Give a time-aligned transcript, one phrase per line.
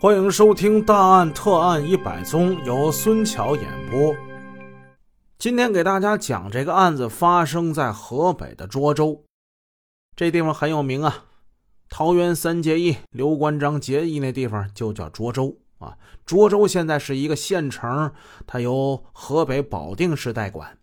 [0.00, 4.14] 欢迎收听《大案特案一百宗》，由孙桥演播。
[5.36, 9.24] 今天给大家讲这个案子，发生在河北的涿州。
[10.14, 11.24] 这地方很有名啊，
[11.88, 15.98] 桃园三结义，刘关张结义那地方就叫涿州啊。
[16.24, 18.12] 涿州现在是一个县城，
[18.46, 20.78] 它由河北保定市代管。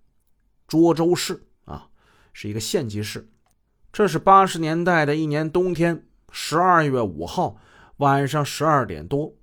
[0.68, 1.88] 涿州市啊，
[2.34, 3.30] 是一个县级市。
[3.94, 7.56] 这是八十年代的一年冬天，十二月五号。
[7.98, 9.34] 晚上十二点多，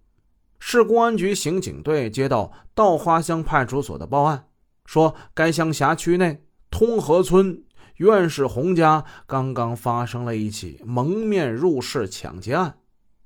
[0.59, 4.47] 市公安局刑警队接到稻花乡派出所的报案，
[4.85, 7.65] 说该乡辖区内通河村
[7.97, 12.77] 院士红家刚刚发生了一起蒙面入室抢劫案，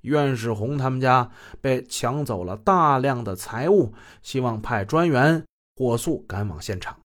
[0.03, 1.29] 院士红他们家
[1.61, 6.97] 被抢走了大量的财物，希望派专员火速赶往现场。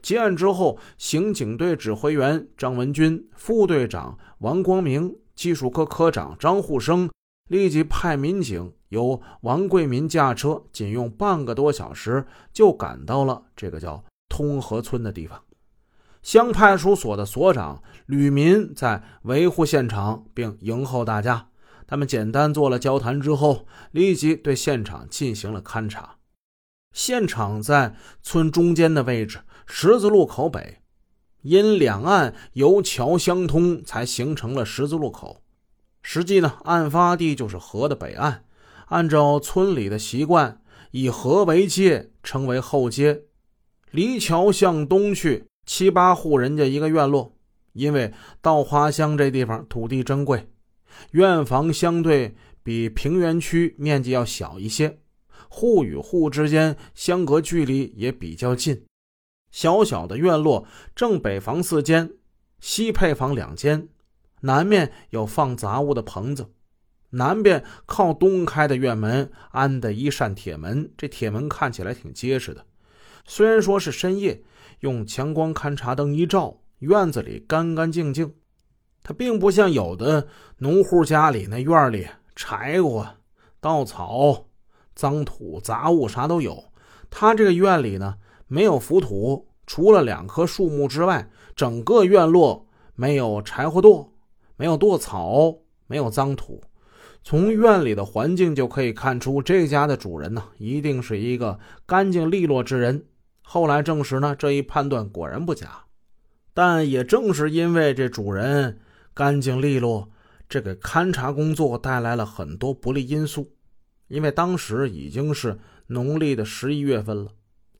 [0.00, 7.10] 结案之后，刑警队指挥员张文军、副队长王光明、技术科科长张护生。
[7.48, 15.42] 立即派民警由王贵民驾车，仅用半个多小时就赶到了这个叫通河村的地方。
[16.22, 21.48] 乡派出所的所长吕民在维护现场并迎候大家。
[21.86, 26.16] 他们简单做了交谈之后，立即对现场进行了勘查。
[26.92, 30.78] 现场在村中间的位置，十字路口北，
[31.42, 35.43] 因两岸由桥相通，才形成了十字路口。
[36.06, 38.44] 实际呢，案发地就是河的北岸。
[38.88, 40.60] 按照村里的习惯，
[40.90, 43.22] 以河为界，称为后街。
[43.90, 47.34] 离桥向东去七八户人家一个院落。
[47.72, 50.48] 因为稻花乡这地方土地珍贵，
[51.10, 55.00] 院房相对比平原区面积要小一些，
[55.48, 58.84] 户与户之间相隔距离也比较近。
[59.50, 62.12] 小小的院落，正北房四间，
[62.60, 63.88] 西配房两间。
[64.44, 66.50] 南面有放杂物的棚子，
[67.10, 72.66] 南边靠东开的院门安的一扇铁门，这铁门看起来挺结实的。
[73.24, 74.42] 虽然说是深夜，
[74.80, 78.34] 用强光勘察灯一照，院子里干干净净。
[79.02, 80.28] 它并不像有的
[80.58, 82.06] 农户家里那院里
[82.36, 83.06] 柴火、
[83.60, 84.48] 稻草、
[84.94, 86.64] 脏土、杂物啥都有。
[87.08, 88.16] 他这个院里呢，
[88.46, 94.10] 没有浮土，除了两棵树木之外，整个院落没有柴火垛。
[94.56, 95.56] 没有垛草，
[95.86, 96.62] 没有脏土，
[97.22, 103.06] 从院里的环境就可以看出，这家的主人呢，一定是一个干净利落之人。
[103.42, 105.84] 后来证实呢，这一判断果然不假。
[106.52, 108.78] 但也正是因为这主人
[109.12, 110.08] 干净利落，
[110.48, 113.50] 这给勘察工作带来了很多不利因素。
[114.06, 117.30] 因为当时已经是农历的十一月份了，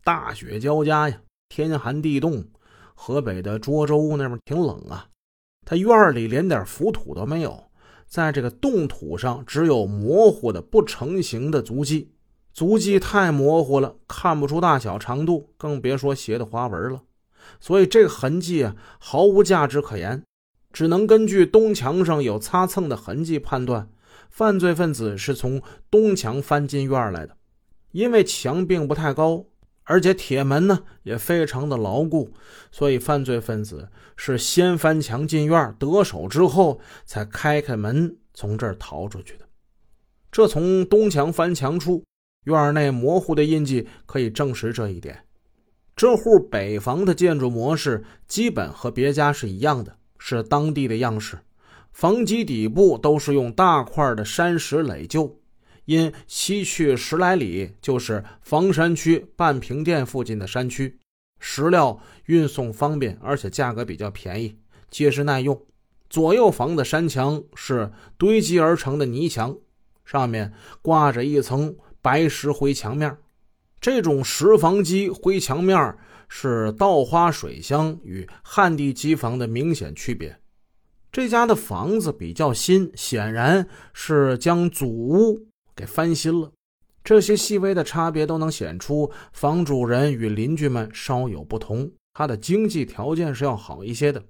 [0.03, 2.45] 大雪交加呀，天寒地冻，
[2.95, 5.07] 河北的涿州那边挺冷啊。
[5.65, 7.65] 他院里连点浮土都没有，
[8.07, 12.13] 在这个冻土上只有模糊的不成形的足迹，
[12.53, 17.03] 足迹太模糊了，看不出大小长度，更别说鞋的花纹了。
[17.61, 20.23] 所以这个痕迹啊，毫无价值可言，
[20.73, 23.89] 只能根据东墙上有擦蹭的痕迹判断，
[24.29, 25.61] 犯罪分子是从
[25.91, 27.37] 东墙翻进院来的，
[27.93, 29.45] 因为墙并不太高。
[29.85, 32.33] 而且铁门呢也非常的牢固，
[32.73, 39.47] 所以犯罪分子是先翻墙进院得手之后，才开开门从这儿逃出去的。
[40.33, 42.03] 这从东墙翻墙处
[42.45, 45.25] 院内模糊的印记可以证实这一点。
[45.95, 51.39] 这户北房的建筑模式基本和别家是一样的，是当地的样式，
[51.93, 55.39] 房基底部都是用大块的山石垒就。
[55.85, 60.99] 因西去十来里就是房山区半平店附近的山区，
[61.39, 64.57] 石料运送方便，而且价格比较便宜，
[64.91, 65.61] 结实耐用。
[66.09, 69.57] 左右房的山墙是堆积而成的泥墙，
[70.05, 73.17] 上面挂着一层白石灰墙面。
[73.81, 75.97] 这种石房基灰墙面
[76.29, 80.39] 是稻花水乡与旱地机房的明显区别。
[81.13, 85.47] 这家的房子比较新，显然是将祖屋。
[85.77, 86.51] 给翻新了，
[87.03, 91.91] 这些细微的差别都能显出房主人与邻居们稍有不同。
[92.13, 94.23] 他的经济条件是要好一些的。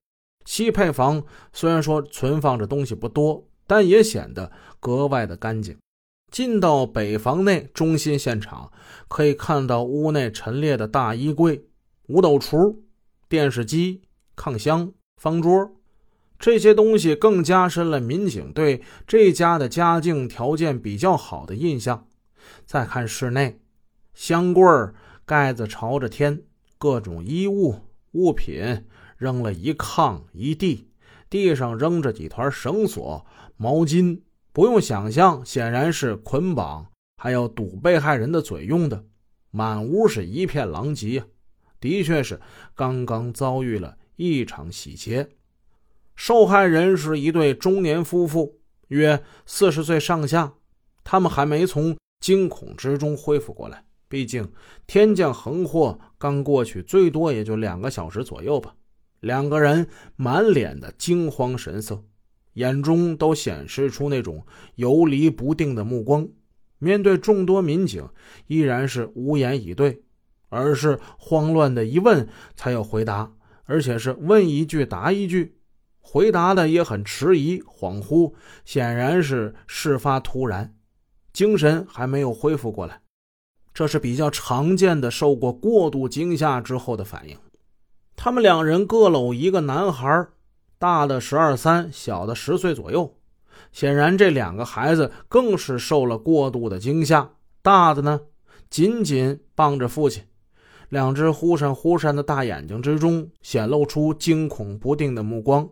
[0.47, 1.23] 西配房
[1.53, 5.77] 虽然说存放着东西不多，但也显得格外的干净。
[6.31, 8.73] 进到北房内中心现场，
[9.07, 11.65] 可以看到屋内陈列的大衣柜、
[12.09, 12.77] 五斗橱、
[13.29, 14.03] 电视机、
[14.37, 14.93] 炕箱、
[15.23, 15.71] 方桌。
[16.39, 22.07] 这些东西更加深了民警对这家的家境条件比较好的印象。
[22.67, 23.59] 再看室内，
[24.13, 24.65] 箱柜
[25.25, 26.43] 盖子朝着天，
[26.77, 27.77] 各种衣物
[28.13, 28.85] 物品
[29.17, 30.89] 扔了一炕一地，
[31.31, 33.25] 地上扔着几团绳索、
[33.57, 34.21] 毛巾、
[34.53, 36.87] 不用想象，显然是捆绑，
[37.17, 39.05] 还有堵被害人的嘴用的。
[39.51, 41.25] 满屋是一片狼藉！
[41.81, 42.41] 的确是
[42.75, 45.29] 刚刚遭遇了一场洗劫。
[46.15, 50.55] 受害人是一对中年夫妇，约四十岁上下，
[51.03, 53.85] 他们还没从惊恐之中恢复过来。
[54.09, 54.53] 毕竟
[54.87, 58.75] 天降横祸刚过去，最多也就两个小时左右吧。
[59.21, 62.05] 两个人满脸的惊慌神色，
[62.53, 64.47] 眼中都显示出那种
[64.77, 66.29] 游离不定的目光。
[66.79, 68.07] 面对众多民警，
[68.47, 70.03] 依然是无言以对，
[70.51, 73.33] 而是慌乱的一问才有回答，
[73.65, 75.57] 而且是问一句答一句，
[76.07, 78.33] 回答的也很迟疑恍惚，
[78.65, 80.73] 显然是事发突然，
[81.33, 83.01] 精神还没有恢复过来。
[83.73, 87.37] 这是比较常见的受过过度惊吓之后的反应。
[88.15, 90.29] 他们两人各搂一个男孩，
[90.79, 93.17] 大的十二三，小的十岁左右。
[93.73, 97.33] 显然，这两个孩子更是受了过度的惊吓。
[97.63, 98.21] 大的呢，
[98.71, 100.23] 紧紧傍着父亲，
[100.91, 105.69] 两只忽闪忽闪的大眼睛之中显露出惊恐不定的目光。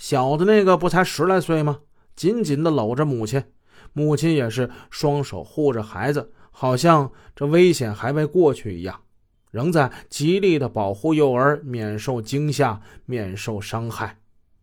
[0.00, 1.80] 小的那个不才十来岁吗？
[2.16, 3.44] 紧紧地搂着母亲，
[3.92, 6.32] 母亲也是双手护着孩子。
[6.50, 8.98] 好像这危险还未过去一样，
[9.50, 14.16] 仍在极力的保护幼儿免受惊吓、免受伤害。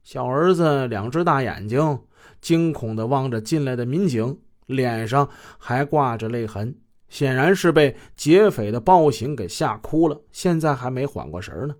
[0.03, 1.99] 小儿子两只大眼睛
[2.41, 5.29] 惊恐地望着进来的民警，脸上
[5.59, 6.75] 还挂着泪痕，
[7.09, 11.75] 显然是被劫匪的暴行给吓哭了，现在还没缓过神呢。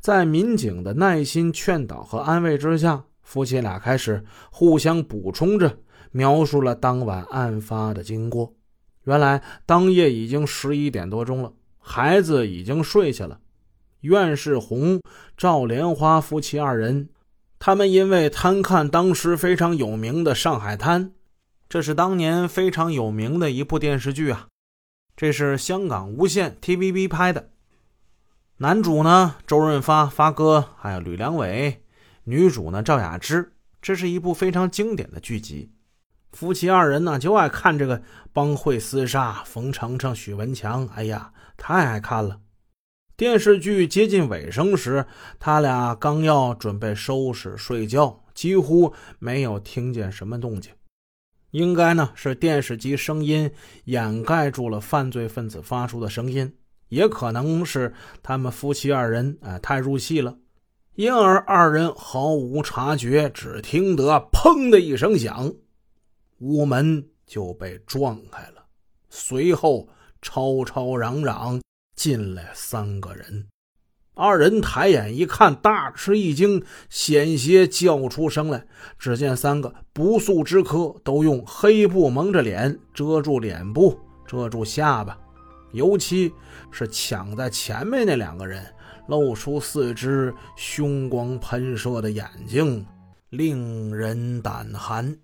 [0.00, 5.78] 在民警的耐心劝导和安慰之下，夫妻俩开始互相补充着，
[6.10, 8.54] 描述了当晚案发的经过。
[9.04, 13.40] 原来当夜已经十一点多钟了，孩子已经睡下了。
[14.00, 15.00] 苑世红、
[15.36, 17.08] 赵莲花夫妻二人，
[17.58, 21.06] 他们因为贪看当时非常有名的《上海滩》，
[21.68, 24.48] 这是当年非常有名的一部电视剧啊。
[25.16, 27.50] 这是香港无线 TVB 拍的，
[28.62, 31.80] 男主呢周润发发哥，还有吕良伟；
[32.22, 33.54] 女主呢赵雅芝。
[33.80, 35.72] 这是一部非常经典的剧集。
[36.30, 38.00] 夫妻二人呢，就爱看这个
[38.32, 42.38] 帮会厮杀，冯程程、许文强，哎呀，太爱看了。
[43.16, 45.06] 电视剧接近尾声时，
[45.40, 50.72] 他俩刚要准备收拾睡觉，几乎没有听见什么动静。
[51.50, 53.50] 应该呢是电视机声音
[53.86, 56.54] 掩盖住了犯罪分子发出的声音，
[56.92, 57.90] 也可能是
[58.22, 60.36] 他们夫妻二人啊太入戏了，
[60.94, 65.50] 因而二人毫无察觉，只听得“砰”的一声响。
[66.40, 68.62] 屋门就被撞开了，
[69.08, 69.88] 随后
[70.20, 71.62] 吵吵嚷嚷
[71.96, 73.46] 进来三个人。
[74.12, 78.66] 二人抬眼一看，大吃一惊，险些叫出声来。
[78.98, 85.18] 只见三个不速之客都用黑布蒙着脸，遮住脸部，遮住下巴，
[85.72, 86.32] 尤其
[86.70, 88.64] 是抢在前面那两个人，
[89.08, 92.86] 露出四只凶光喷射的眼睛，
[93.30, 95.16] 令人胆寒。